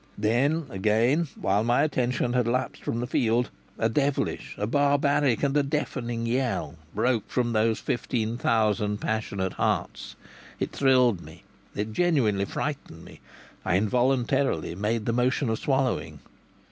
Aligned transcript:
Then, 0.17 0.65
again, 0.71 1.27
while 1.39 1.63
my 1.63 1.83
attention 1.83 2.33
had 2.33 2.47
lapsed 2.47 2.83
from 2.83 3.01
the 3.01 3.05
field, 3.05 3.51
a 3.77 3.87
devilish, 3.87 4.55
a 4.57 4.65
barbaric, 4.65 5.43
and 5.43 5.55
a 5.55 5.61
deafening 5.61 6.25
yell 6.25 6.73
broke 6.95 7.29
from 7.29 7.53
those 7.53 7.77
fifteen 7.79 8.35
thousand 8.35 8.97
passionate 8.97 9.53
hearts. 9.53 10.15
It 10.59 10.71
thrilled 10.71 11.21
me; 11.21 11.43
it 11.75 11.93
genuinely 11.93 12.45
frightened 12.45 13.05
me. 13.05 13.19
I 13.63 13.75
involuntarily 13.77 14.73
made 14.73 15.05
the 15.05 15.13
motion 15.13 15.49
of 15.49 15.59
swallowing. 15.59 16.19